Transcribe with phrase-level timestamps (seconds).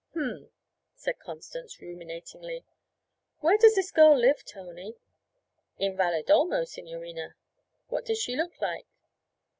[0.15, 0.49] 'H'm'
[0.95, 2.65] said Constance, ruminatingly.
[3.37, 4.95] 'Where does this girl live, Tony?'
[5.77, 7.35] 'In Valedolmo, signorina.'
[7.87, 8.87] 'What does she look like?'